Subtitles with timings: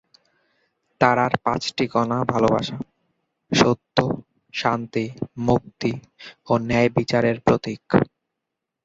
[1.01, 2.77] তারার পাঁচটি কোণা ভালোবাসা,
[3.51, 3.97] সত্য,
[4.53, 5.05] শান্তি,
[5.47, 5.91] মুক্তি
[6.47, 7.83] ও ন্যায়বিচারের প্রতীক।